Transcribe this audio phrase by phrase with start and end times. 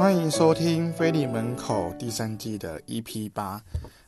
[0.00, 3.62] 欢迎收听《腓利门口》第三季的 EP 八。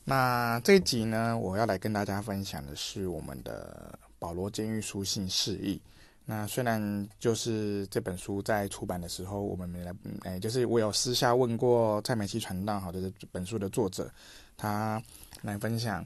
[0.04, 5.78] 那这集呢，我要来跟大家分享的是我们的保罗监狱书信释义。
[6.24, 14.10] 那虽然就是这本书在出版的时候，我们没来，哎，就是我有私下问过蔡美熙传道，好的，这本书的作者，
[14.56, 15.00] 他
[15.42, 16.02] 来分享。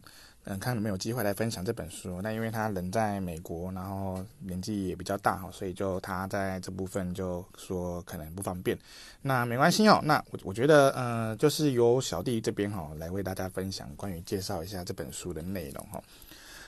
[0.49, 2.23] 嗯，看有没有机会来分享这本书。
[2.23, 8.79] 那因为他人在美国，然后年纪也比较大哈，所以就他在这部分就说可能不方便。
[9.23, 10.01] 那没关系哦。
[10.05, 16.01] 那我我觉得，呃，就是由小弟这边哈来为大家分享关于介绍一下这本书的内容哈。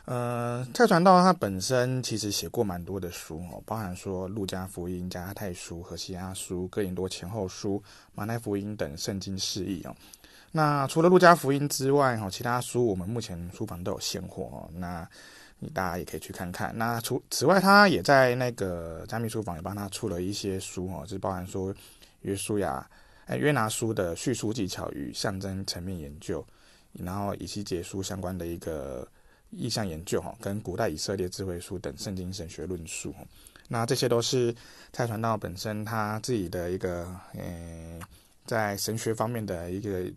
[0.06, 7.80] 呃，蔡传道他本身其实写过蛮多的书哦，包含说路加福音、加太书、和西阿书、哥林多前后书、
[8.14, 9.94] 马太福音等圣经释义哦。
[10.52, 14.68] 那除了路加福音之外，哈，其他书我们目前书房都有现货。
[14.74, 15.06] 那
[15.58, 16.72] 你大家也可以去看看。
[16.78, 21.74] 那除此外，他也在那个加密书房也帮他出了一些书哈，就是包含说
[22.22, 22.88] 约书亚、
[23.26, 26.42] 哎约拿书的叙述技巧与象征层面研究，
[26.94, 29.06] 然后以及结书相关的一个
[29.50, 33.14] 意象研究哈，跟古代以色列智慧书等圣经神学论述。
[33.68, 34.54] 那这些都是
[34.94, 38.00] 蔡传道本身他自己的一个嗯。
[38.48, 40.10] 在神学方面的一个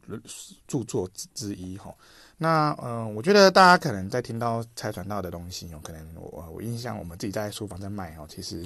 [0.65, 1.93] 著作之一哈，
[2.37, 8.65] 那嗯，我觉得大家可能在听到蔡传道的东西，有可能我我印象我们自己在书房在卖哦，其实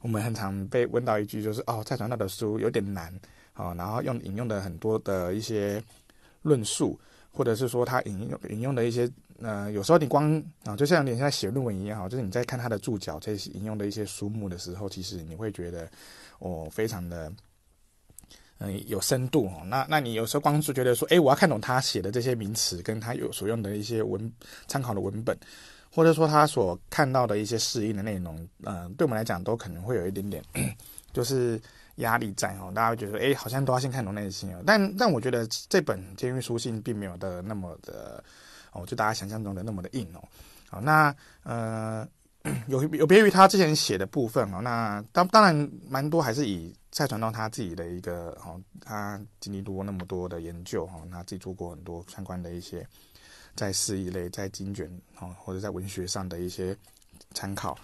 [0.00, 3.12] 我们很常被问到一句，就是哦，蔡传道的书有点难
[3.56, 5.82] 哦，然后用引用的很多的一些
[6.42, 6.96] 论述，
[7.32, 15.90] 或者是说他引用引用的一些呃，有时候你光啊，就像你现在写论文一样哈，就是你在看他的注脚在引用的一些书目的时候，其实你会觉得
[16.38, 17.32] 哦，非常的。
[18.62, 19.62] 嗯，有深度哦。
[19.64, 24.30] 那那你有时候光是觉得说，诶，我要看懂他写的这些名词，跟他有所用的一些文
[24.68, 25.34] 参考的文本，
[25.90, 30.44] 或者说他所看到的一些释义的内容，嗯，对我们来讲都可能会有一点点，
[31.12, 31.58] 就是
[31.96, 32.70] 压力在哦。
[32.74, 34.54] 大家会觉得，诶，好像都要先看懂那些。
[34.66, 38.22] 但但我觉得这本监狱书信并没有的那么的
[38.72, 40.22] 哦，就大家想象中的那么的硬哦。
[40.68, 42.06] 好，那呃。
[42.68, 52.86] 有有别于他之前写的部分哦，那当当然蛮多还是以蔡传道他自己的一个哦，他经历过那么多的研究哈，他自己做过很多相关的一些
[53.54, 56.74] 在释义类、在经卷哦或者在文学上的一些
[57.34, 57.76] 参考。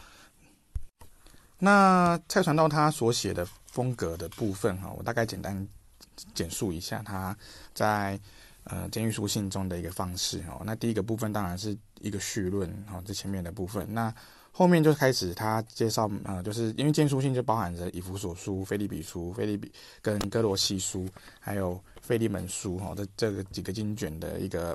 [1.58, 5.68] 那蔡传道他所写的风格的部分哈，我大概简单
[6.34, 7.36] 简述一下他
[7.74, 8.18] 在
[8.64, 10.62] 呃监狱书信中的一个方式哦。
[10.64, 14.14] 那第一个部分当然是一个序论哈，这前面的部分那。
[14.58, 21.06] 后面就开始他介绍，呃，就是因为建书信就包含着以弗所书、腓立比书、腓立比跟歌罗西书，
[21.38, 24.74] 还有腓利门书，哈，这这个几个经卷的一个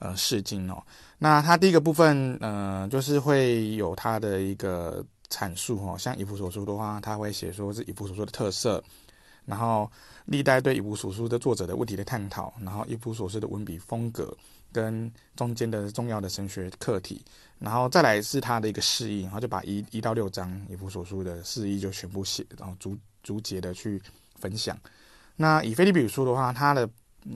[0.00, 0.82] 呃释经哦。
[1.16, 8.84] 那他第一个部分，呃，就是会有他的一个阐述，哈，像以弗所书的话，他会写说是以弗所书的特色，
[9.46, 9.90] 然后
[10.26, 14.36] 历代对以弗所书的作者的问题的探讨，然后以弗所书的文笔风格。
[14.72, 17.24] 跟中间的重要的神学课题，
[17.58, 24.00] 然后再来是他的一个释义，然后就把一一到六章以弗所书的释义就全部写，然后逐逐节的去
[24.38, 24.78] 分享。
[25.36, 26.88] 那以腓利比书的话，它的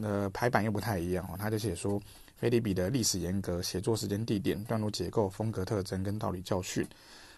[0.03, 2.01] 呃排版又不太一样哦，他就写说
[2.37, 6.87] 腓利比的历史严格、写作时间、地点、段落结构、风格特征跟道理教训。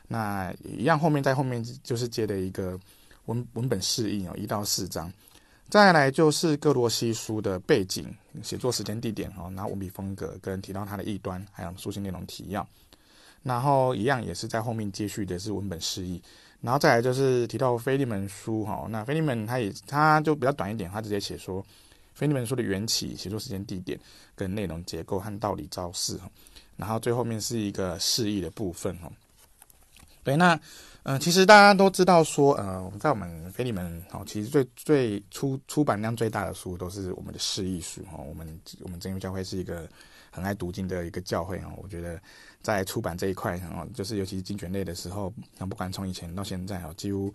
[0.08, 2.78] 那一样后面在后面就是接的一个
[3.26, 5.12] 文文本释义哦，一到四章。
[5.72, 12.68] 再来就是各罗西书的背景、写作时间、地点哦，然后文笔风格跟提到它的异端，还有书信内容提要，
[13.42, 16.22] 然后一样也是在后面接续的是文本释义，
[16.60, 21.64] 然后再来就是提到菲利门书哈，那菲利门他也他就比较短一点，他直接写说
[22.12, 23.98] 菲利门书的缘起、写作时间、地点
[24.34, 26.20] 跟内容结构和道理招式，
[26.76, 29.10] 然后最后面是一个释义的部分哈。
[30.22, 30.60] 对，那。
[31.04, 38.18] 嗯、其实大家都知道说，呃，在我们腓利门哦，其实最最出出版量最大的书都是我们的释义书哈。
[38.18, 39.88] 我们我们真耶教会是一个
[40.30, 41.72] 很爱读经的一个教会哦。
[41.82, 42.20] 我觉得
[42.62, 47.34] 在出版这一块哦，就是尤其是经卷类的时候，那不管从以前到现在哦，几乎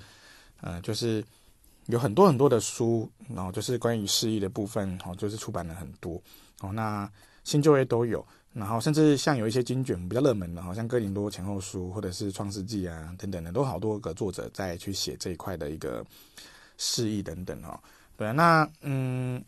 [0.62, 1.22] 呃就是
[1.88, 6.22] 有很多很多的书，然后就是关于释义的部分哦，就是出版了很多
[6.62, 6.72] 哦。
[6.72, 7.10] 那
[7.48, 8.26] 新旧约都有。
[8.54, 16.04] 然后甚至像有一些经卷比较热门的，好像哥林多前后书或者是创世纪啊等等的，都好多个作者在去写这一块的一个
[16.78, 17.80] 释义等等哈。
[18.16, 19.44] 对，那嗯，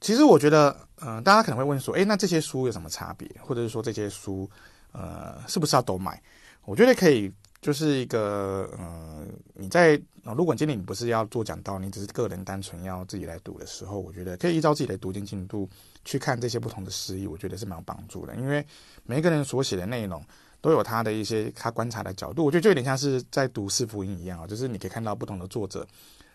[0.00, 3.30] 其实我觉得，呃，大家可能会问说，诶，那这些书有什么差别？
[3.40, 4.50] 或者是说这些书，
[4.90, 6.20] 呃，是不是要都买？
[6.64, 15.68] 我觉得可以，就是一个，嗯，你在如果今天你不是要做讲道，你只是个人单纯要自己来读的时候，我觉得可以依照自己的读经进度。
[16.04, 18.64] 去看这些不同的诗意，我觉得是蛮有帮助的，因为
[19.04, 20.24] 每一个人所写的内容
[20.62, 25.86] 都有他的一些他观察的角度，我觉得就有点像是在读四福音一样啊，就是你可以看到不同的作者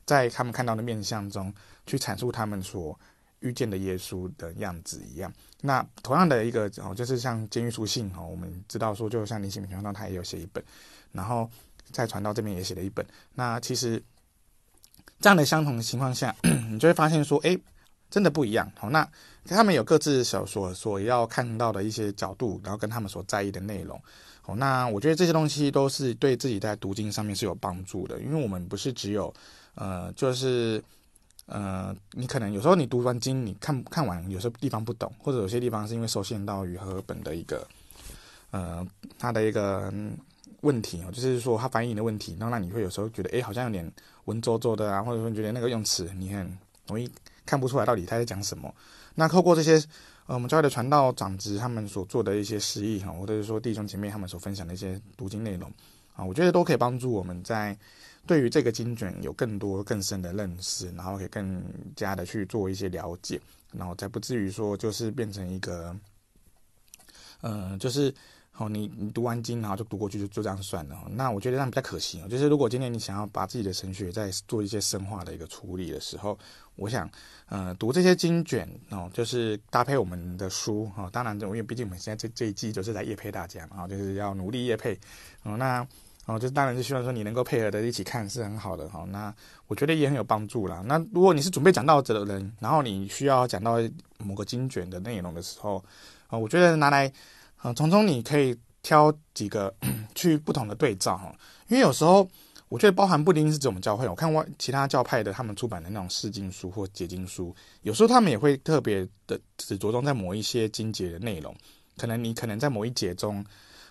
[0.05, 1.51] 在他们看到的面相中
[1.87, 2.99] 去阐述他们所
[3.39, 5.33] 遇见的耶稣的样子一样。
[5.61, 10.63] 那同样的一个哦，就是像监狱书信哦，我们知道说，就像林行平传道他也有写一本，
[11.13, 11.49] 然后
[11.91, 13.05] 再传到这边也写了一本。
[13.35, 14.03] 那其实
[15.21, 16.35] 这样的相同的情况下，
[16.69, 17.57] 你就会发现说，哎，
[18.09, 18.69] 真的不一样。
[18.77, 19.07] 好，那
[19.45, 23.97] 他们有各自所所所要看到的一些角度，然后跟他们所在意的内容。
[24.41, 29.33] 好，那我觉得这些东西都是对自己在读经上面是有帮助的，因为我们不是只有
[29.75, 30.83] 呃，就是。
[31.45, 37.67] 呃，你可能有时候你读完经，你看看完，有些地方不懂，或者有些地方是因为受限到于和本的一个，
[38.51, 38.87] 呃，
[39.19, 39.93] 它的一个
[40.63, 43.89] 问题哦，就是说他翻译的问题，然后让你会有时候觉得，哎，好像有点
[44.25, 46.57] 文绉绉的啊，或者说你觉得那个用词你很
[46.87, 47.09] 容易
[47.45, 48.73] 看不出来到底他在讲什么。
[49.15, 49.75] 那透过这些，
[50.25, 55.71] 呃，我们教会的传道长执他们所做的一些示意哈，或者是说弟兄姐妹他们所分享的一些读经内容
[56.15, 57.77] 啊，我觉得都可以帮助我们在。
[58.25, 61.61] 对于这个经卷有更多更深的认识，然后可以更
[61.93, 63.37] 加的去做一些了解，
[63.73, 65.93] 然后才不至于说就是变成一个，
[67.41, 68.15] 呃，就是
[68.57, 70.95] 哦，你你读完经然后就读过去就就这样算了。
[71.11, 72.27] 那我觉得这样比较可惜哦。
[72.29, 76.37] 就是如果今天你想要把自己的神学再做一些深化的一个处理的时候，
[76.75, 77.09] 我想，
[77.47, 81.09] 呃，读这些经卷哦，就是搭配我们的书哦。
[81.11, 84.99] 当然，因为毕竟我们现在这这一季就是在业配大家嘛，就是要努力业配
[85.41, 85.57] 哦。
[85.57, 85.85] 那
[86.25, 89.03] 哦，就当然是希望说你能够配合的一起看是很好的哈。
[89.09, 89.33] 那
[89.67, 90.81] 我觉得也很有帮助啦。
[90.85, 93.77] 那如果你是准备讲道者的人，然后你需要讲到
[94.19, 95.83] 某个经卷的内容的时候，
[96.27, 97.11] 啊，我觉得拿来
[97.63, 99.73] 啊，从中你可以挑几个
[100.13, 101.33] 去不同的对照哈。
[101.69, 102.29] 因为有时候
[102.67, 111.55] 我觉得包含不一定是指我们教会，我看过其他教派的他们出版的那种释经书或解经书，有时候他们也会特别的只着重在某一些经节的内容，
[111.97, 113.43] 可能你可能在某一节中。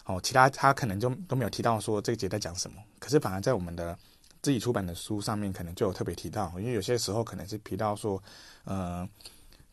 [0.05, 3.97] 哦，其他他可能就都没有提到说这个节在讲什么，可是反而在我们的
[4.43, 8.21] 自己出版的书上面，可能就有特别提到，因为有些时候可能是提到说，
[8.65, 9.09] 呃，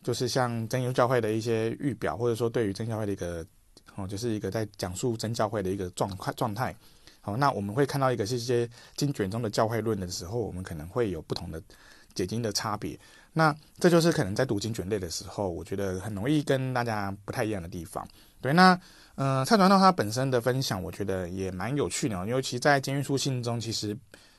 [0.04, 3.44] 就是像真耶稣教会的一些预表，或者说对于真教会的一个，
[3.96, 6.74] 哦，就是一个在讲述真教会的一个状态状态。
[7.20, 11.62] 好，那我们会看到一个是一些经卷中的教会论的时候，我们可能会有不同的
[12.14, 12.98] 解经的差别。
[13.32, 18.06] 那这就是可能在读经卷类的时候，我觉得很容易跟大家不太一样的地方。
[18.40, 18.78] 对，那。
[19.16, 23.94] 呃，蔡传道他本身的分享，我觉得也蛮有趣的，尤其在监狱书信中，其实，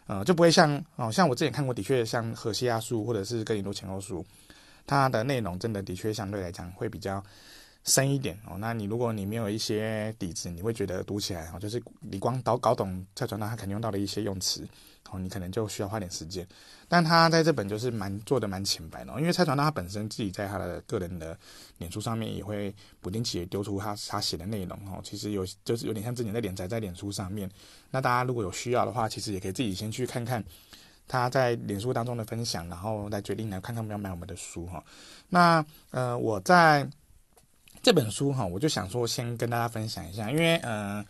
[0.07, 4.25] 呃，就不会像哦，像我之前看过，的确像何西阿书或者是哥林多前后书，
[4.87, 7.23] 它的内容真的的确相对来讲会比较
[7.83, 8.57] 深一点哦。
[8.59, 14.67] 那你如果你没有一些底子，你会觉得读起来哦，就是你光搞搞懂蔡传道他肯定用到的一些用词。
[15.09, 16.47] 哦，你可能就需要花点时间，
[16.87, 21.37] 但他在这本就是蛮做的蛮浅白的，因为蔡传道他本身自己在他的个人的
[21.79, 27.49] 脸书上面也会不定期的丢出他他写的内容哦，其实有就是有点像之前在连载在脸书上面，
[27.89, 30.41] 那大家如果有需要的话，其实也可以自己先去看看
[31.09, 34.81] 他在脸书当中的分享，然后来决定来看看要不要买我们的书哈。
[35.27, 36.87] 那呃我在
[37.81, 41.03] 这本书哈，我就想说先跟大家分享一下，因为呃。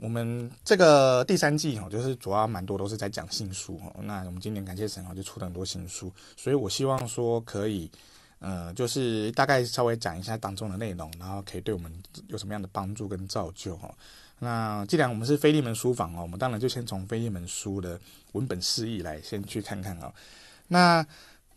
[0.00, 3.92] 我们这个第三季哈，就是主要蛮多都是在讲新书哈。
[4.00, 7.90] 那我们今年感谢神哈，就出了很多新书，所以我希望说可以，
[8.38, 11.92] 呃，就是大概稍微讲一下当中的内容，然后可以对我们
[12.28, 13.92] 有什么样的帮助跟造就哈。
[14.38, 17.98] 那既然我们是飞利门书房哦，我们当然就先从飞利门书的
[18.34, 20.14] 文本释义来先去看看啊。
[20.68, 21.04] 那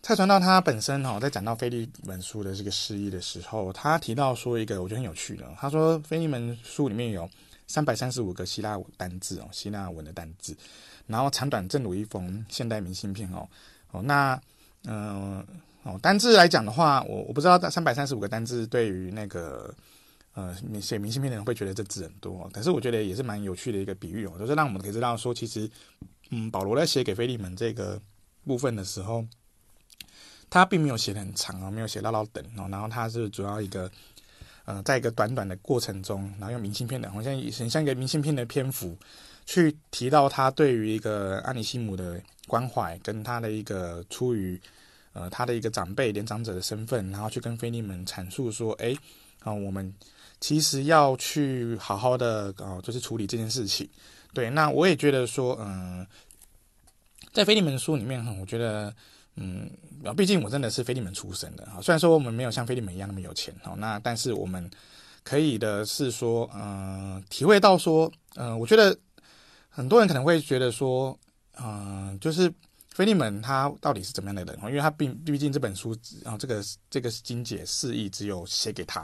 [0.02, 7.30] 蔡传道他本身哈，在讲到腓利门书的这个释义的时候，他提到说一个我觉得很有趣的，他说腓利门书里面有。
[7.68, 10.54] 三百三十五个希腊单字哦，希腊文的单字，
[11.06, 13.48] 然后长短正如一封现代明信片哦
[13.92, 14.38] 哦，那
[14.84, 15.42] 嗯
[15.82, 19.74] 哦，单字来讲的话，我我不知道三百三十五个单字对于那个
[20.34, 25.70] 呃写明信片的人会觉得这字很多，但是我觉得也是蛮有趣的一个比喻哦，就是让我们可以知道说，其实
[26.28, 27.98] 嗯保罗在写给腓利门这个
[28.44, 29.24] 部分的时候，
[30.52, 33.90] 他并没有写的很长啊，没有写唠唠等哦，然后他是主要一个。
[34.64, 38.96] 呃，在一个短短的过程中，然后用明信片的，好像很像一个明信片的篇幅，
[39.44, 44.60] 去提到他对于一个阿里西姆的关怀，跟他的一个出于
[45.14, 48.94] 呃他的一个长辈年长者的身份，然后去跟菲利门阐述说，哎，
[49.40, 49.92] 啊、我们
[50.38, 53.88] 其实要去好好的哦、就是处理这件事情。
[54.32, 56.06] 对，那我也觉得说，嗯、
[57.32, 58.94] 在菲利门书里面哈，我觉得。
[59.36, 59.70] 嗯，
[60.16, 61.80] 毕竟我真的是菲利门出身的哈。
[61.80, 64.70] 虽然说我们没有像菲利门一样那么有钱哈，那但是我们
[65.22, 68.96] 可以的是说，嗯、体会到说，嗯、我觉得
[69.68, 71.18] 很多人可能会觉得说，
[71.58, 72.52] 嗯、就是
[72.90, 74.58] 菲利门他到底是怎么样的人？
[74.64, 79.02] 因为他毕毕竟这本书，然后这个这个是经解释义只有写给他，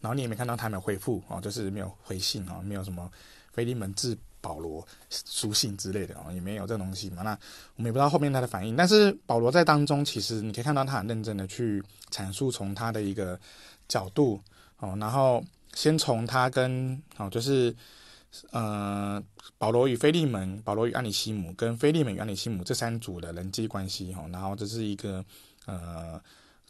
[0.00, 3.10] 然后你也没看到他没有回复哦，就是没有回信哦，没有什么
[3.52, 7.22] 菲利门自保罗书信之类的哦，也没有这东西嘛。
[7.24, 7.36] 那
[7.74, 8.76] 我们也不知道后面他的反应。
[8.76, 13.36] 但是保罗在当中，其实你可以看到他很认真的去阐述从他的一个
[13.88, 14.40] 角度
[14.78, 15.42] 哦，然后
[15.74, 17.74] 先从他跟哦，就是
[18.52, 19.20] 呃
[19.58, 25.24] 保罗与腓利门、保罗与安里西姆跟腓利门与安里西姆这三组的人际关系哦，然后这是一个
[25.66, 26.22] 呃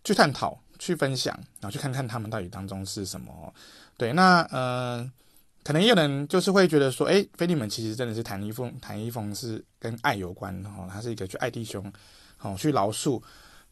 [0.02, 3.52] 去探讨、去分享，然后去看看他们到底当中是什么。
[3.98, 5.12] 对，那呃。
[5.66, 11.92] 可能也有人就是会觉得说，哎，腓利门其实真的是谈一封，谈一封是跟爱有关的哈，他是一个去爱弟兄，
[12.40, 13.20] 哦，去饶恕，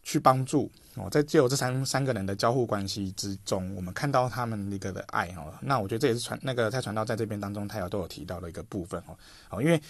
[0.03, 9.17] 去帮助哦，在借由这三三个人的交互关系之中，我们看到他们一个的爱哦，那我觉得这也是传那个蔡传道在这边当中他有都有提到的一个部分哦，
[9.51, 9.81] 哦，因为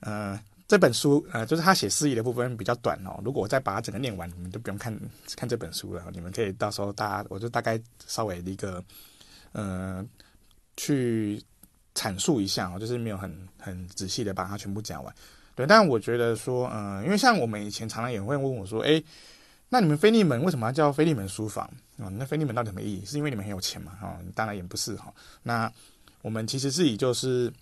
[0.00, 4.94] 呃这本书呃就是他写诗意的部分比较短哦，如果我再把它整个念完，你们就不用看
[5.34, 8.84] 看这本书了，你们可以到时候大家我就大概稍微的一个
[9.52, 10.04] 呃。
[10.76, 11.42] 去
[11.94, 15.14] 阐述一下哦，就是没有很很仔细的把它全部讲完，
[15.54, 15.66] 对。
[15.66, 19.02] 但我觉得说，嗯，因为像我们以前常常也会问我说，诶，
[19.68, 21.64] 那你们飞利门为什么要叫飞利门书房
[21.98, 22.08] 啊？
[22.18, 23.04] 那飞利门到底什么意义？
[23.04, 23.92] 是因为你们很有钱嘛？
[24.02, 25.12] 哦，当然也不是哈。
[25.42, 25.72] 那
[26.22, 27.52] 我们其实自己就是，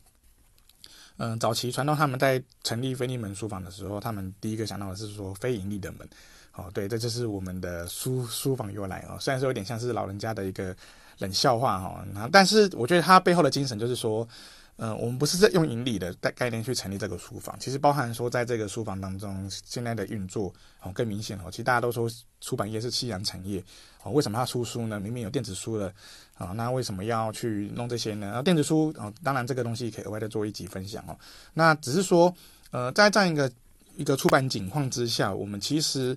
[1.17, 6.09] 嗯，早期传道他们在成立非利门书房的时候，他们第一个想到的是说非盈利的门，
[6.55, 9.17] 哦，对，这就是我们的书书房由来哦。
[9.21, 10.75] 虽然说有点像是老人家的一个。
[11.19, 14.27] 冷笑话哈，然后但是我觉得它背后的精神就是说，
[14.75, 20.53] 呃，我们不是在用盈利的概概念去成立这个书房，其实包含说在这个书房当中现在的运作
[20.83, 23.63] 哦更明显哦，其实大家都说出版业是夕阳产业
[24.03, 24.99] 哦，为什么要出书呢？
[24.99, 25.95] 明明有电子书了
[26.35, 28.27] 啊，那为什么要去弄这些呢？
[28.27, 31.17] 然后电子书哦，当然这个东西可以额外的做一集分享哦，
[31.53, 32.35] 那只是说
[32.71, 33.51] 呃，在这样一个
[33.97, 36.17] 一个出版景况之下，我们其实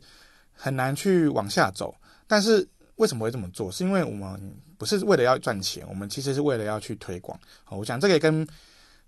[0.53, 1.95] 很难去往下走，
[2.27, 2.67] 但是。
[2.97, 3.71] 为什么会这么做？
[3.71, 7.39] 是因为我们不是为了要赚钱，我们其实是为了要去推广。
[7.63, 8.47] 好，我想这个也跟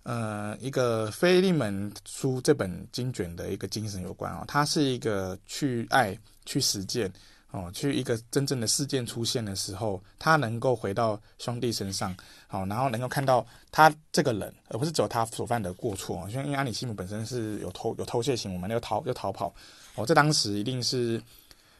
[0.03, 4.45] 呃一个非利门书这本经卷的一个精神有关哦。
[4.47, 7.11] 它是一个去爱、去实践
[7.51, 12.15] 哦，去一个真正的事件出现的时候，他能够回到兄弟身上，
[12.47, 16.27] 好，然后能够看到他这个人，而不是只有他所犯的过错。
[16.29, 19.53] 像因为阿里西姆本身是有偷有偷窃行为嘛，又逃又逃跑，
[19.95, 21.21] 哦，这当时一定是。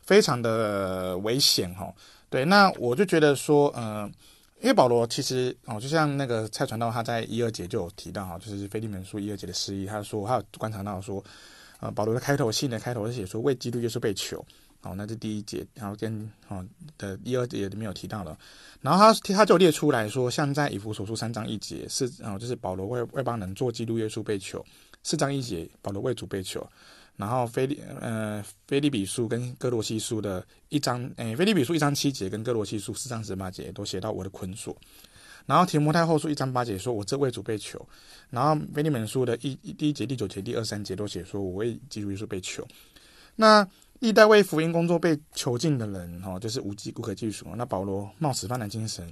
[0.06, 1.94] 非常的危险哈，
[2.32, 4.10] 对，那我就觉得说，呃，
[4.60, 11.24] 因为保罗其实哦，就像那个蔡传道他在一二节就有提到哈，就是腓利门书一二节的释义，他说他有观察到说，
[11.80, 14.44] 呃，保罗的开头信的开头是写说为基督耶稣被囚，
[14.82, 16.66] 哦，那是第一节，然后跟哦
[16.98, 18.38] 的一二节里面有提到的，
[18.82, 24.66] 然后他他就列出来说，像在以弗所书三章一节是哦，就是保罗为外邦人做基督耶稣被囚，
[25.04, 26.66] 四章一节保罗为主被囚。
[27.18, 34.74] 然后腓利呃腓利比书跟哥罗西书的一章，诶腓利比书一章七节跟哥罗西书四章十八节都写到我的捆锁。
[35.46, 37.86] 然后提摩太后书一章八节说我这为主被囚。
[38.30, 42.66] 然后腓利门书的一第一节第九节第二三节都写说我为基督耶稣被囚。
[43.36, 43.68] 那
[44.00, 47.48] 历代为福音工作被囚禁的人哦，就是无机无可计数。
[47.56, 49.10] 那保罗冒死犯的精神，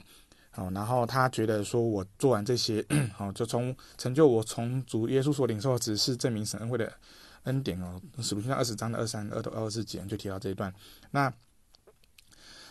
[0.55, 2.85] 哦，然后他觉得说我做完这些，
[3.17, 6.91] 哦，就从成就我从主耶稣所领受的指示证明神恩惠的。
[7.43, 10.73] 恩典哦，使徒行传二十章的二三二到二十四节就提到这一段。
[11.11, 11.31] 那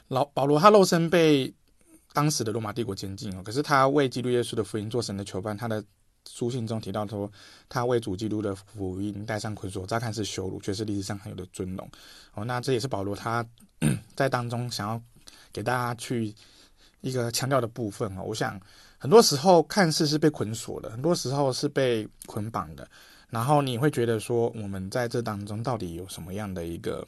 [0.09, 1.51] 老保罗他肉身被
[2.13, 5.57] 当时的罗马帝国监禁哦，可是他为基督耶稣的福音做神的囚犯。
[5.57, 5.83] 他的
[6.29, 7.31] 书信中提到说，
[7.69, 11.89] 他为主基督的福音戴上捆锁，乍看是羞辱，却是历史上很有的尊荣
[12.35, 12.45] 哦。
[12.45, 13.47] 那这也是保罗他
[14.17, 15.01] 在当中想要
[15.53, 16.35] 给大家去
[17.01, 18.23] 一个强调的部分哦。
[18.25, 18.61] 我想
[18.99, 22.89] 很多时候看似是被捆锁的，很多时候是被捆绑的。
[23.29, 27.07] 然后你会觉得说，我们在这当中到底有什么样的一个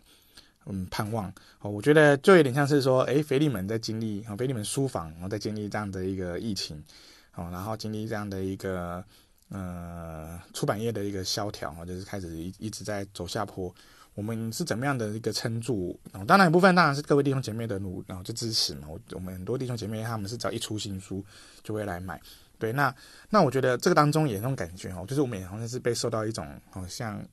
[0.66, 1.32] 嗯盼望？
[1.60, 6.82] 哦，我觉得就有点像是说，诶，腓利门在经历，哦，腓利门书房，然后在经历这样的一个疫情，
[7.38, 9.04] 哦，然后经历这样的一个
[9.48, 13.72] 呃出版业的一个萧条，哦，就是开始一一直在走下坡。
[14.14, 15.96] 我们是怎么样的一个撑住？
[16.12, 18.88] 哦，当然一部分当然是各位弟兄姐妹的努，然后就支持嘛。
[18.88, 21.24] 我我们很多弟兄姐妹他们是只要一出新书
[21.62, 22.20] 就会来买。
[22.58, 22.92] 对，那
[23.30, 27.24] 那我觉得这个当中也那种感觉哦，就是我们也好像是被受到一种好像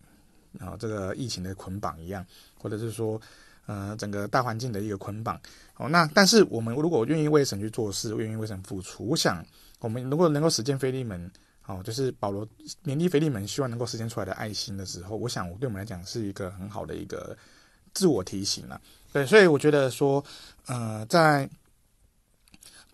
[0.60, 2.24] 啊这个疫情的捆绑一样，
[2.62, 3.20] 或者是说
[3.66, 5.42] 呃整个大环境的一个捆绑
[5.78, 5.90] 哦。
[5.90, 9.44] 那但是我们如果愿意为神去做事，愿意为神付出，我想
[9.86, 11.32] 我们如果能够实践腓利门
[11.68, 12.48] 哦，就是保罗
[12.84, 17.38] 勉励腓利门希望能够实践出来的爱心的时候，我想对我们来讲是一个很好的一个
[17.94, 18.82] 自我提醒了。
[19.13, 20.24] 对，所以我觉得说
[20.65, 21.48] 呃在。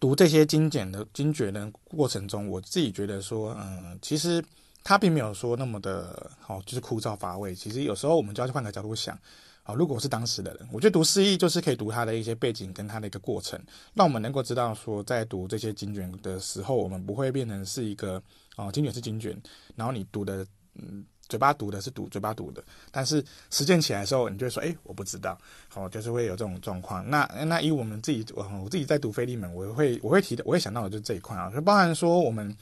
[0.01, 4.43] 读这些精简的精绝的过程中，我自己觉得说，嗯，其实
[4.83, 7.53] 他并没有说那么的好，就是枯燥乏味。
[7.53, 9.15] 其实有时候我们就要去换个角度想，
[9.63, 13.59] 啊，如果是当时的人，我觉得读释义就是可以读他的一些背景跟他的一个过程，
[13.93, 18.21] 让我们能够知道说，在读这些经卷的时候，我们不会变成是一个
[18.55, 19.41] 哦，经卷是经卷，
[19.75, 21.05] 然后你读的嗯。
[21.29, 25.37] 嘴巴读的是读嘴巴读的，但是实践起来的时候，你就会说：“哎，我不知道。”
[25.69, 27.09] 好，就是会有这种状况。
[27.09, 32.53] 那那以我们自己，我我自己在读腓利门，我会我会提的，我会想到的就是这一块啊，就包含说我们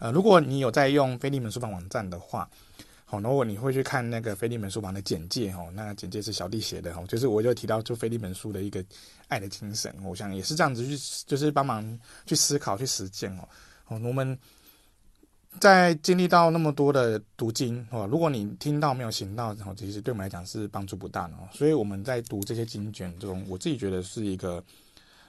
[0.00, 2.50] 呃，如果你有在用腓利门书房网站的话，
[3.06, 8.84] 好，如果你会去看那个菲利门书房的简介哦，那简介是小弟写的哦，就是我就提到就菲利门书的一个
[9.28, 13.48] 爱的精神，我想也是这样子去，就是帮忙去思考去实践哦。
[13.84, 14.38] 好，我们。
[15.58, 21.48] 在经历到那么多的读经哦，如果你听到没有行到，然后其实对我们来讲是帮助不大的哦。
[21.50, 24.62] 所以我们在读这些经卷中，我自己觉得是一个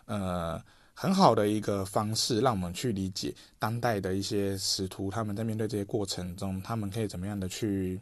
[0.03, 0.61] 呃
[0.99, 8.01] 很好的一个方式，让我们去理解当代的一些使徒他们在面对这些过程中，他们可以怎么样的去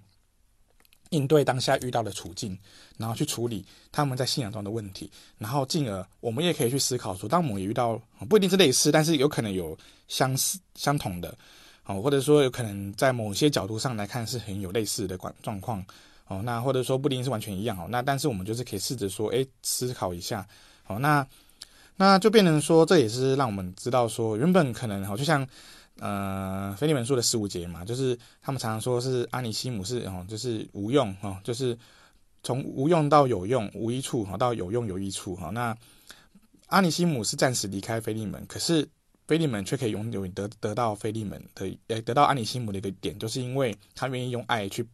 [1.09, 2.57] 应对当下遇到的处境，
[2.97, 11.37] 然后去处理他们在信仰中的问题，然后进而我们也可以去思考说，当我们也遇到不一定是类似，但是有可能有相似相同的。
[11.87, 15.85] 哦，或者说有可能在某些角度上来看是很有类似的状状况，
[16.27, 20.47] 哦，那或者说不一定是完全一样哦，那但是我们就是可以试着说，诶，思考一下，
[20.87, 21.27] 哦，那
[21.97, 25.47] 那就变成说，这也是让我们知道说，原本可能，哈，就像
[25.99, 31.77] 呃，腓利门说的十五节嘛，就是他们常常说是阿尼西姆是哦，就是无用哦，就是
[32.43, 35.75] 从无用到有用，无益处哈，到有用有益处哈，那
[36.67, 38.87] 阿尼西姆是暂时离开腓利门，可是。
[39.27, 44.85] 腓利门却可以永远得得到腓利门的，呃，得到阿尼西姆的一个点，就是因为他愿意用爱去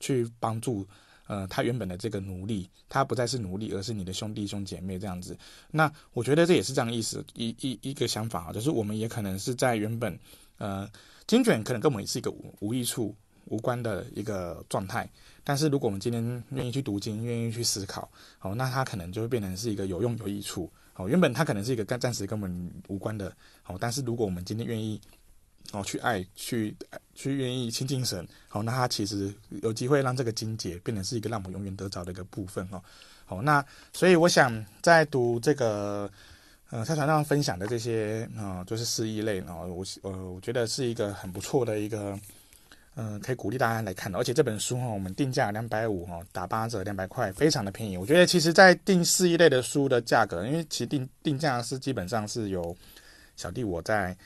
[0.00, 0.84] 去帮助，
[1.28, 5.38] 呃，他原本的这个奴隶，他不再是奴隶，而是你的兄弟兄姐妹这样子。
[5.70, 10.18] 那我觉得这也是这样意思，一一一个想法啊，就是我们也可能是在原本，
[10.56, 10.90] 呃，
[11.26, 15.08] 经卷可能跟我们是一个无无益处、无关的一个状态，
[15.44, 20.70] 但是如果我们今天愿意去读经，愿意去思考，哦，那它可能就会变成是一个有用有益处。
[20.94, 23.32] 哦，原本它可能是一个暂暂时跟我们无关的，
[23.66, 25.00] 哦，但是如果我们今天愿意，
[25.70, 26.74] 哦，去爱，去
[27.18, 32.80] 去愿意亲近神，好，那它其实有机会让这个金节变成是一个让我们永远得着的一个部分，哦，
[33.24, 36.08] 好，那所以我想在读这个，
[36.70, 42.16] 呃，在船上分享的这些，啊、就是释义类，哦，我呃，我觉得是一个很不错的一个。
[43.00, 47.96] 嗯，可以鼓励大家来看的，而且这本书哈，我们定价两百五哈，打八折两百块，非常的便宜。
[47.96, 52.76] 我觉得其实，在定四一类的书的价格，因为其实定定价是基本上是由
[53.36, 54.16] 小弟我在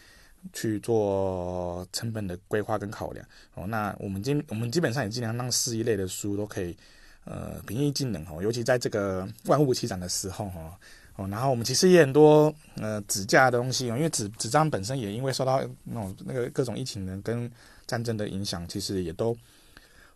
[0.52, 3.66] 去做成本的规划跟考量哦。
[3.66, 6.76] 那我们今我们基本上也尽量让四一类的书都可以
[7.24, 10.78] 呃平易近人哦，尤其在这个万物齐涨的时候哈
[11.16, 11.28] 哦。
[11.28, 17.50] 然后我们其实也很多呃纸价的东西哦，因为纸纸张本身也因为受到那种那个各种疫情的跟
[17.86, 19.36] 战争的影响其实也都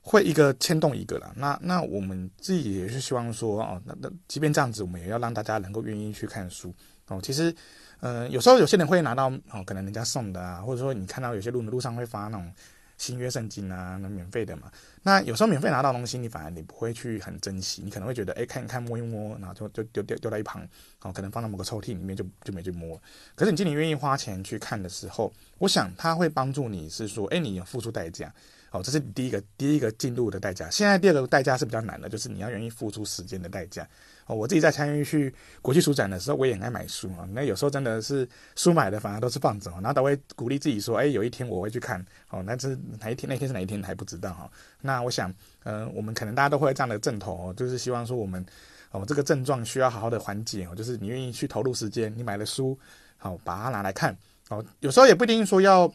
[0.01, 1.33] 会一个牵动一个了。
[1.37, 6.73] 那那我们自己也是希望说哦，那那即便这样子，我们也要让大家能够愿意去看书
[7.09, 7.21] 哦。
[7.23, 7.55] 其实，
[8.01, 12.53] 呃，有时候有些人会拿到哦，可能人家送的啊，或者说你看到有些路路上会发那种
[12.99, 14.71] 新约圣经啊，那免费的嘛。
[15.07, 20.67] 那有时候免费拿到东西，你反而你不会去很珍惜，你可能会觉得哎，看一看摸一摸，然后就就丢丢丢在一旁，
[21.03, 23.01] 哦，可能放到某个抽屉里面就就没去摸。
[23.37, 28.35] 可是你今天愿意花钱去看的时候，我想他会帮助你，是说，哎，你要付出代价，
[28.73, 30.69] 哦，这是第一个第一个进入的代价。
[30.69, 33.89] 现在第二个代价是比较难的，就是你要愿意付出时间的代价。
[34.27, 37.29] 哦，我自己在参与去国际书展的时候，我也爱买书啊。
[37.31, 42.05] 那有时候真的是书买的反而都是放着，然后都会鼓励自己说，哎，有一天我会去看。
[42.31, 43.31] 哦，那是哪一天？
[43.31, 44.51] 那天是哪一天还不知道哈。
[44.81, 45.31] 那那我想，
[45.65, 48.43] 嗯，我们可能大家都会有这样的阵头，就是希望说我们，
[48.93, 52.79] 哦，这个症状需要好好的缓解哦，就是你愿意去投入时间，你买了书，
[53.19, 54.17] 好把它拿来看。
[54.49, 55.93] 哦，有时候也不一定说要，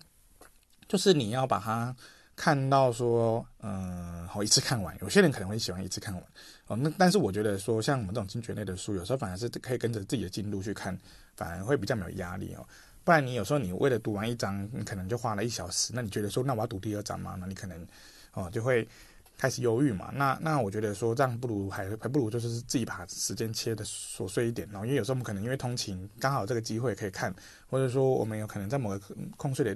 [0.87, 1.95] 就是你要把它
[2.35, 4.95] 看到说，嗯，好一次看完。
[5.01, 6.23] 有些人可能会喜欢一次看完。
[6.67, 10.95] 哦，那但是我觉得说，像我们这种精卷类的书，有时候反而是可以跟着自己的进度去看，
[11.35, 12.63] 反而会比较没有压力哦。
[13.03, 17.35] 不然你有时候你为了读完一章，你可能就花了一小时，那你觉得说，那我要读第二章吗？
[17.39, 17.87] 那你可能
[18.33, 18.87] 哦就会
[19.37, 20.11] 开始犹豫嘛。
[20.13, 27.33] 那那我觉得说，这样不如还还不如就是自己把时间切的琐碎一点，然后因为有时候我们可能因为通勤刚好这个机会可以看，
[27.69, 29.01] 或者说我们有可能在某个
[29.37, 29.75] 空碎的，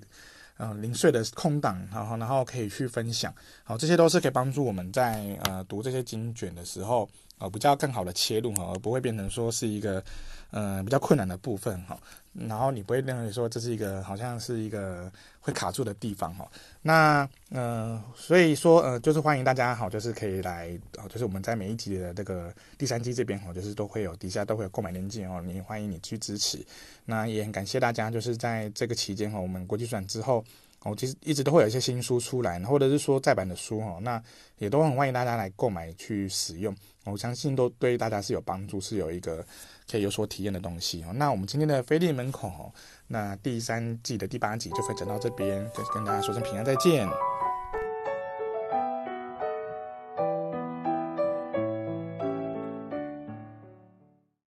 [0.58, 7.10] 嗯、零碎的空档，然后然后可以去分享，好，这些都是可以帮助我们在呃读这些经卷的时候，
[7.40, 10.04] 呃比较更好的切入哈，而不会变成说是一个
[10.52, 11.98] 呃比较困难的部分哈。
[12.34, 16.46] 然后你不会认为说这是一个好像是一个会卡住的地方哈。
[16.82, 20.78] 那呃，所以说呃，就是欢迎大家好，就是可以来，
[21.10, 26.60] 就是我们在每一集的这个第三季这边哈，就是都会有底下都会有购买链接哦，你欢迎你去支持。
[27.06, 30.44] 那也很感谢大家，就是在这个期间哈，我们国际转之后，
[30.86, 34.22] 哦，其实一直都会有一些新书出来，或者是说再版的书哦，那
[34.60, 36.74] 也都很欢迎大家来购买去使用。
[37.06, 39.44] 我相信都对大家是有帮助，是有一个
[39.90, 41.12] 可以有所体验的东西哦。
[41.14, 42.72] 那我们今天的飞利门口，
[43.08, 47.08] 那第三季的第八集就分享到这边，跟跟大家说声平安，再见。